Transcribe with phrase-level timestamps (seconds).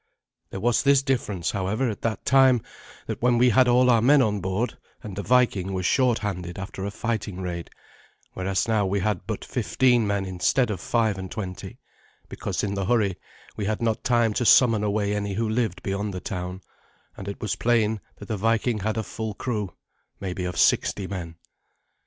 [0.49, 2.63] There was this difference, however, at that time,
[3.05, 6.57] that then we had all our men on board, and the Viking was short handed
[6.57, 7.69] after a fighting raid,
[8.33, 11.77] whereas now we had but fifteen men instead of five and twenty,
[12.29, 13.15] because in the hurry
[13.55, 16.61] we had not had time to summon any who lived beyond the town,
[17.15, 19.71] and it was plain that the Viking had a full crew,
[20.19, 21.35] maybe of sixty men.